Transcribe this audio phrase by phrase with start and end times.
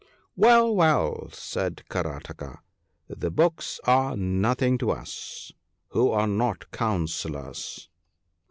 [0.23, 2.57] * Well, well!' said Karataka;'
[3.07, 5.51] the books are nothing to us,
[5.89, 7.87] who are not councillors.'